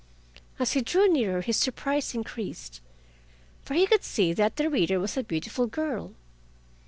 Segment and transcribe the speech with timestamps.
[0.57, 2.81] As he drew nearer his surprise increased,
[3.61, 6.15] for he could see that the reader was a beautiful girl.